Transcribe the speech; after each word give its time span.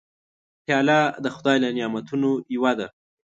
پیاله 0.65 0.99
د 1.23 1.25
خدای 1.35 1.57
له 1.63 1.69
نعمتونو 1.77 2.29
یوه 2.55 2.71
ده. 2.79 2.87